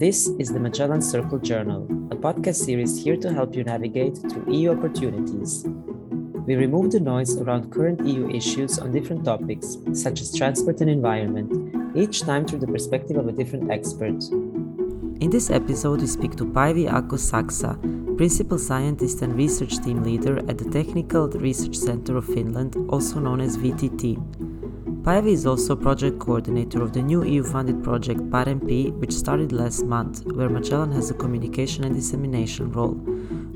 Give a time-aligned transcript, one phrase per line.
[0.00, 4.50] This is the Magellan Circle Journal, a podcast series here to help you navigate through
[4.50, 5.66] EU opportunities.
[6.46, 10.88] We remove the noise around current EU issues on different topics, such as transport and
[10.88, 11.52] environment,
[11.94, 14.24] each time through the perspective of a different expert.
[15.20, 20.56] In this episode, we speak to Päivi Aakko-Saksa, Principal Scientist and Research Team Leader at
[20.56, 24.49] the Technical Research Center of Finland, also known as VTT.
[25.02, 29.82] Päivi is also project coordinator of the new EU funded project PAREMPI, which started last
[29.86, 33.00] month, where Magellan has a communication and dissemination role.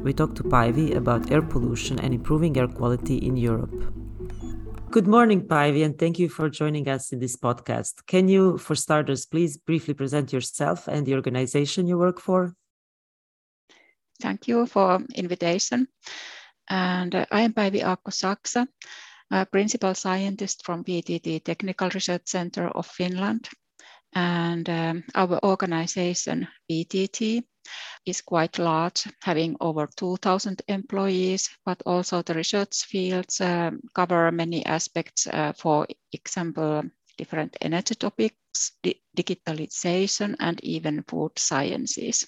[0.02, 3.74] We talked to Päivi about air pollution and improving air quality in Europe.
[4.90, 8.06] Good morning, Päivi, and thank you for joining us in this podcast.
[8.06, 12.54] Can you, for starters, please briefly present yourself and the organization you work for?
[14.18, 15.88] Thank you for invitation.
[16.70, 18.66] And uh, I am Päivi Aakko-Saksa
[19.34, 23.48] a principal scientist from VTT Technical Research Center of Finland.
[24.14, 27.42] And um, our organization, VTT,
[28.06, 34.64] is quite large, having over 2,000 employees, but also the research fields um, cover many
[34.66, 36.82] aspects, uh, for example,
[37.18, 42.26] different energy topics, di digitalization, and even food sciences.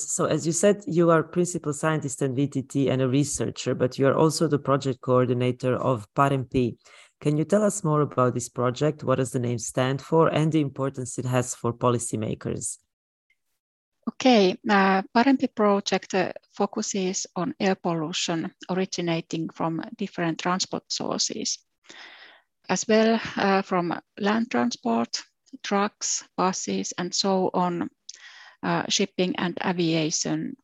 [0.00, 4.06] So, as you said, you are principal scientist at VTT and a researcher, but you
[4.06, 6.76] are also the project coordinator of PAREMPI.
[7.20, 9.02] Can you tell us more about this project?
[9.02, 12.78] What does the name stand for and the importance it has for policymakers?
[14.08, 21.58] Okay, uh, PAREMPI project uh, focuses on air pollution originating from different transport sources,
[22.68, 25.22] as well uh, from land transport,
[25.62, 27.90] trucks, buses, and so on,
[28.88, 30.56] shipping and aviation,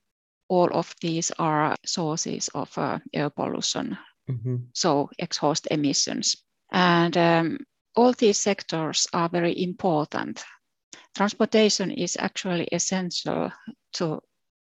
[0.49, 3.97] all of these are sources of uh, air pollution,
[4.29, 4.57] mm-hmm.
[4.73, 6.37] so exhaust emissions.
[6.73, 7.59] And um,
[7.97, 10.45] all these sectors are very important.
[11.17, 13.53] Transportation is actually essential
[13.95, 14.21] to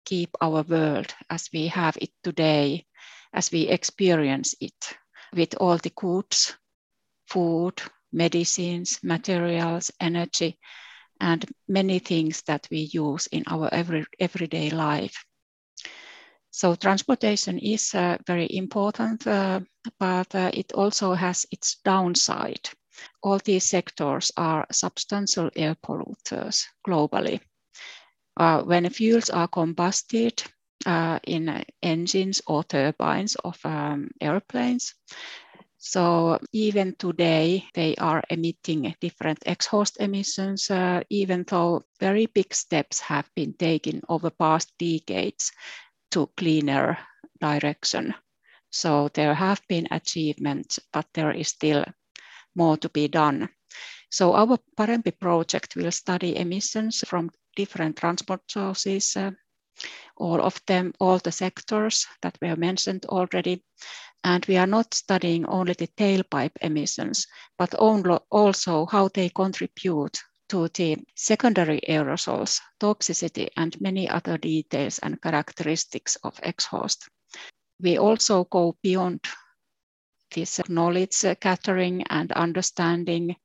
[0.05, 2.85] keep our world as we have it today,
[3.33, 4.97] as we experience it,
[5.33, 6.55] with all the goods,
[7.27, 7.81] food,
[8.11, 10.57] medicines, materials, energy,
[11.19, 15.25] and many things that we use in our every, everyday life.
[16.51, 19.61] So transportation is uh, very important, uh,
[19.99, 22.69] but uh, it also has its downside.
[23.21, 27.39] All these sectors are substantial air polluters globally.
[28.37, 30.43] Uh, when fuels are combusted
[30.85, 34.93] uh, in engines or turbines of um, airplanes,
[35.81, 42.99] so even today, they are emitting different exhaust emissions, uh, even though very big steps
[42.99, 45.53] have been taken over past decades
[46.11, 46.97] to cleaner
[47.39, 48.13] direction.
[48.71, 51.85] So there have been achievements, but there is still
[52.55, 53.47] more to be done.
[54.11, 59.31] So our PAREMPI project will study emissions from different transport sources, uh,
[60.17, 63.63] all of them, all the sectors that were mentioned already,
[64.23, 70.19] and we are not studying only the tailpipe emissions, but also how they contribute
[70.49, 77.07] to the secondary aerosols, toxicity, and many other details and characteristics of exhaust.
[77.81, 79.21] We also go beyond
[80.31, 83.35] this knowledge gathering and understanding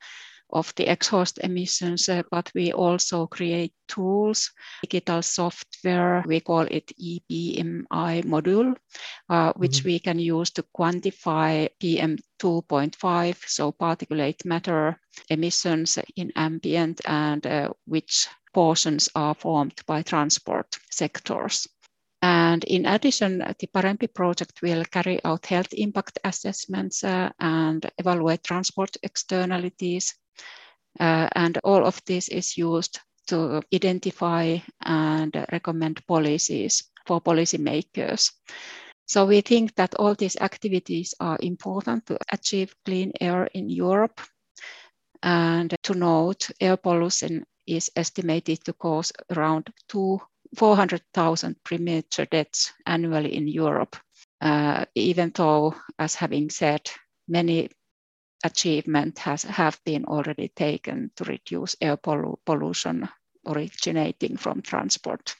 [0.54, 6.92] of the exhaust emissions, uh, but we also create tools, digital software, we call it
[6.96, 8.74] EPMI module,
[9.28, 9.88] uh, which mm-hmm.
[9.88, 14.98] we can use to quantify PM 2.5, so particulate matter
[15.28, 21.66] emissions in ambient and uh, which portions are formed by transport sectors.
[22.22, 28.42] And in addition, the PAREMPI project will carry out health impact assessments uh, and evaluate
[28.44, 30.14] transport externalities
[31.00, 38.30] uh, and all of this is used to identify and recommend policies for policymakers.
[39.06, 44.20] So we think that all these activities are important to achieve clean air in Europe.
[45.22, 50.20] And to note, air pollution is estimated to cause around two,
[50.56, 53.96] 400,000 premature deaths annually in Europe,
[54.40, 56.90] uh, even though, as having said,
[57.26, 57.70] many
[58.44, 63.08] achievement has have been already taken to reduce air pollu pollution
[63.46, 65.34] originating from transport.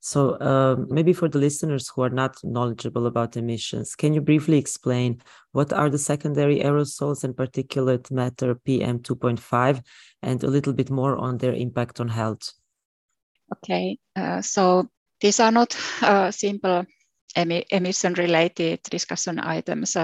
[0.00, 4.56] So uh, maybe for the listeners who are not knowledgeable about emissions, can you briefly
[4.56, 5.20] explain
[5.52, 9.82] what are the secondary aerosols and particulate matter PM 2.5
[10.22, 12.52] and a little bit more on their impact on health?
[13.56, 14.88] Okay, uh, so
[15.20, 16.84] these are not uh, simple
[17.36, 19.96] emission related discussion items.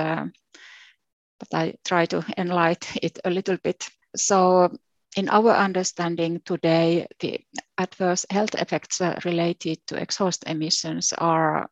[1.42, 3.88] But I try to enlighten it a little bit.
[4.14, 4.70] So
[5.16, 7.40] in our understanding today, the
[7.76, 11.68] adverse health effects related to exhaust emissions are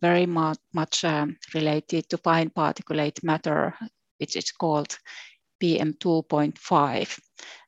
[0.00, 3.74] very much, um, related to fine particulate matter,
[4.18, 4.98] which is called
[5.62, 7.20] PM2.5.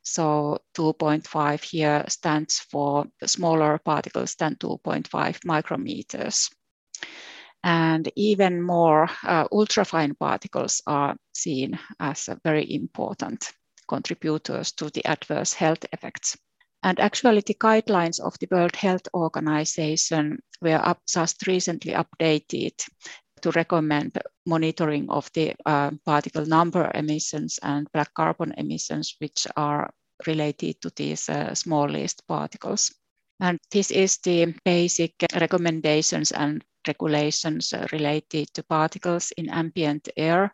[0.03, 6.51] So 2.5 here stands for smaller particles than 2.5 micrometers.
[7.69, 13.53] And even more uh, ultrafine particles are seen as very important
[13.87, 16.35] contributors to the adverse health effects.
[16.83, 22.73] And actually, the guidelines of the World Health Organization were up, just recently updated
[23.43, 29.91] to recommend monitoring of the uh, particle number emissions and black carbon emissions, which are
[30.27, 32.95] related to these uh, smallest particles.
[33.41, 40.53] And this is the basic recommendations and regulations related to particles in ambient air.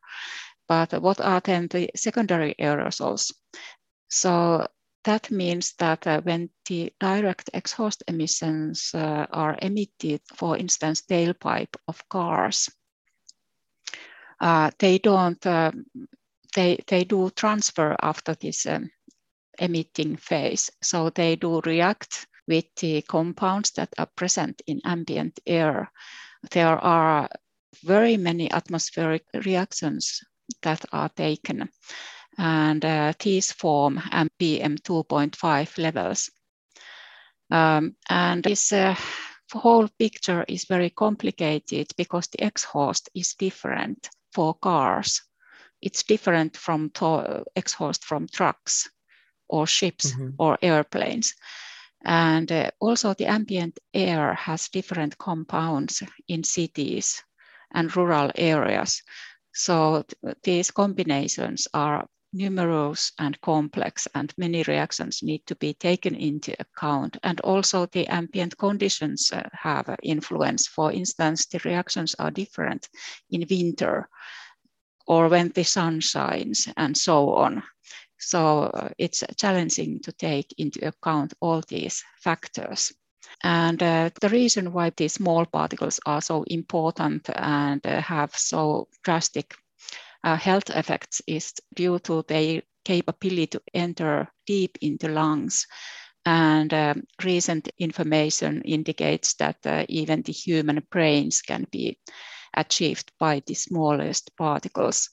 [0.68, 3.32] But what are then the secondary aerosols?
[4.08, 4.66] So
[5.04, 11.76] that means that uh, when the direct exhaust emissions uh, are emitted, for instance, tailpipe
[11.88, 12.70] of cars,
[14.40, 15.72] uh, they don't, uh,
[16.54, 18.90] they, they do transfer after this um,
[19.58, 20.70] emitting phase.
[20.82, 25.90] So they do react with the compounds that are present in ambient air.
[26.50, 27.28] There are
[27.82, 30.20] very many atmospheric reactions
[30.62, 31.68] that are taken
[32.38, 34.00] and uh, these form
[34.38, 36.30] PM 2.5 levels.
[37.50, 38.96] Um, and this uh,
[39.52, 45.22] whole picture is very complicated because the exhaust is different for cars.
[45.80, 46.90] It's different from
[47.54, 48.88] exhaust from trucks
[49.48, 50.30] or ships mm-hmm.
[50.38, 51.34] or airplanes.
[52.04, 57.22] And uh, also the ambient air has different compounds in cities
[57.72, 59.02] and rural areas.
[59.52, 66.14] So th- these combinations are numerous and complex and many reactions need to be taken
[66.14, 67.16] into account.
[67.22, 70.66] And also the ambient conditions uh, have influence.
[70.66, 72.88] For instance the reactions are different
[73.30, 74.08] in winter
[75.06, 77.62] or when the sun shines and so on
[78.24, 82.92] so uh, it's challenging to take into account all these factors
[83.42, 88.88] and uh, the reason why these small particles are so important and uh, have so
[89.02, 89.54] drastic
[90.24, 95.66] uh, health effects is due to their capability to enter deep into lungs.
[96.26, 101.98] And um, recent information indicates that uh, even the human brains can be
[102.56, 105.10] achieved by the smallest particles.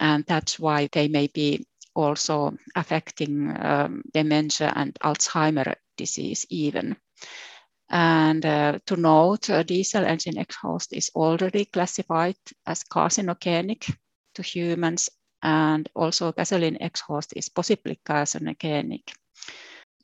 [0.00, 6.96] And that's why they may be also affecting um, dementia and Alzheimer disease even.
[7.90, 12.36] And uh, to note, uh, diesel engine exhaust is already classified
[12.66, 13.94] as carcinogenic
[14.34, 15.10] to humans,
[15.42, 19.12] and also gasoline exhaust is possibly carcinogenic.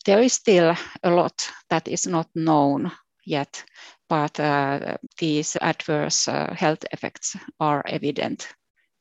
[0.05, 2.93] There is still a lot that is not known
[3.25, 3.65] yet,
[4.09, 8.49] but uh, these adverse uh, health effects are evident,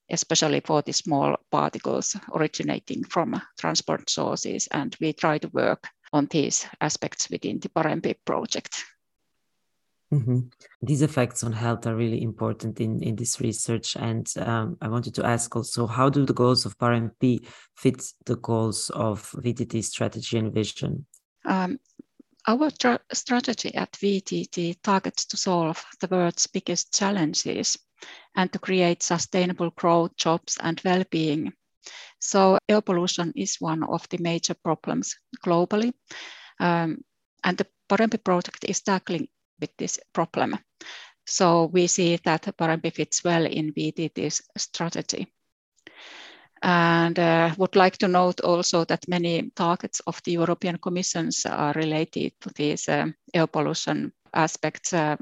[0.09, 4.67] especially for the small particles originating from transport sources.
[4.71, 8.83] And we try to work on these aspects within the Parempi project.
[10.13, 10.39] Mm-hmm.
[10.81, 13.97] These effects on health are really important in, in this research.
[13.97, 17.45] And um, I wanted to ask also how do the goals of Parempi
[17.75, 21.05] fit the goals of VTT strategy and vision?
[21.43, 21.79] Um,
[22.47, 27.77] our tra- strategy at VTT targets to solve the world's biggest challenges
[28.35, 31.53] and to create sustainable growth, jobs, and well being.
[32.19, 35.93] So, air pollution is one of the major problems globally.
[36.59, 37.03] Um,
[37.43, 39.27] and the Parempi project is tackling
[39.61, 40.57] with this problem.
[41.25, 45.27] So we see that Parempi fits well in VTT's strategy.
[46.63, 51.73] And uh, would like to note also that many targets of the European Commissions are
[51.73, 54.93] related to these uh, air pollution aspects.
[54.93, 55.17] Uh,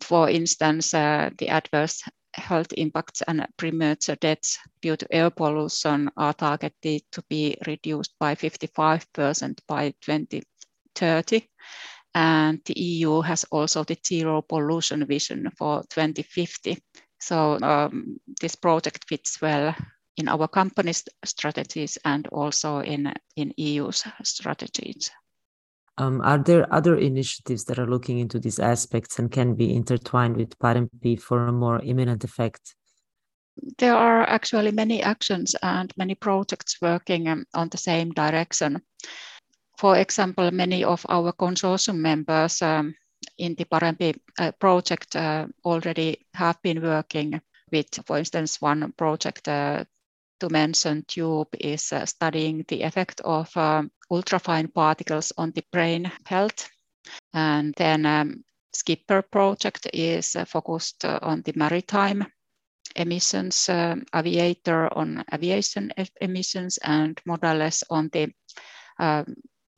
[0.00, 2.02] for instance, uh, the adverse
[2.34, 8.34] health impacts and premature deaths due to air pollution are targeted to be reduced by
[8.34, 11.48] 55% by 2030.
[12.14, 16.78] And the EU has also the zero pollution vision for 2050.
[17.20, 19.74] So um, this project fits well
[20.16, 25.10] in our company's strategies and also in, in EU's strategies.
[25.96, 30.36] Um, are there other initiatives that are looking into these aspects and can be intertwined
[30.36, 32.74] with Parempi for a more imminent effect?
[33.78, 38.82] There are actually many actions and many projects working um, on the same direction
[39.78, 42.94] for example, many of our consortium members um,
[43.38, 47.40] in the Parempi uh, project uh, already have been working
[47.72, 49.84] with, for instance, one project uh,
[50.40, 56.10] to mention TUBE is uh, studying the effect of um, ultrafine particles on the brain
[56.26, 56.70] health.
[57.32, 62.26] And then um, SCIPPER project is uh, focused uh, on the maritime
[62.96, 68.32] emissions, um, Aviator on aviation emissions, and Modales on the
[68.98, 69.34] um,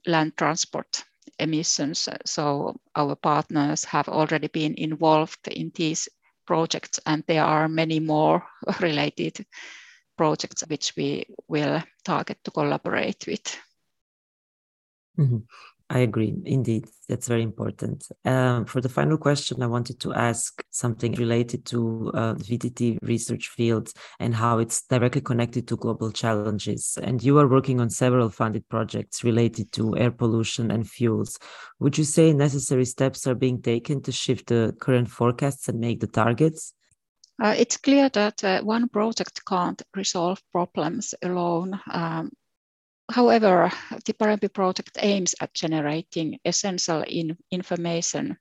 [0.07, 1.05] land transport
[1.39, 2.09] emissions.
[2.25, 6.09] So our partners have already been involved in these
[6.47, 8.45] projects, and there are many more
[8.81, 9.45] related
[10.17, 13.59] projects which we will target to collaborate with.
[15.19, 15.39] Mm-hmm.
[15.89, 16.35] I agree.
[16.45, 18.09] Indeed, that's very important.
[18.25, 23.51] Um, for the final question, I wanted to ask something related to uh, VTT research
[23.51, 26.99] fields and how it's directly connected to global challenges.
[27.01, 31.39] And you are working on several funded projects related to air pollution and fuels.
[31.79, 36.01] Would you say necessary steps are being taken to shift the current forecasts and make
[36.01, 36.75] the targets?
[37.41, 41.79] Uh, it's clear that uh, one project can't resolve problems alone.
[41.93, 42.33] Um,
[43.09, 43.71] However,
[44.05, 48.37] the Parempi project aims at generating essential in information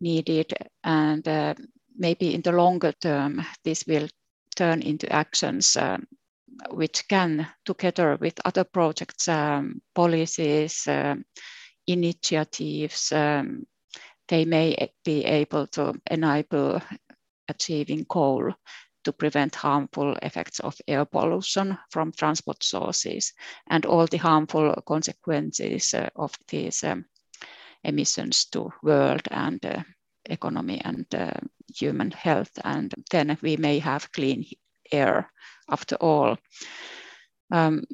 [0.00, 0.52] needed
[0.84, 1.54] and uh,
[1.96, 4.08] maybe in the longer term, this will
[4.56, 6.06] turn into actions um,
[6.70, 11.24] which can, together with other projects, um, policies, um,
[11.86, 13.66] initiatives, um,
[14.28, 16.80] they may be able to enable
[17.48, 18.54] achieving goal
[19.04, 23.32] to prevent harmful effects of air pollution from transport sources
[23.68, 27.04] and all the harmful consequences uh, of these um,
[27.84, 29.82] emissions to world and uh,
[30.26, 31.32] economy and uh,
[31.74, 32.50] human health.
[32.64, 34.44] And then we may have clean
[34.92, 35.30] air
[35.68, 36.36] after all.
[37.50, 37.84] Um,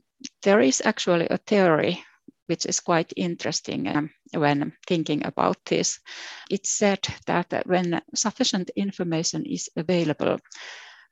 [0.42, 2.02] there is actually a theory
[2.46, 5.98] which is quite interesting um, when thinking about this.
[6.50, 10.38] It's said that when sufficient information is available, uh,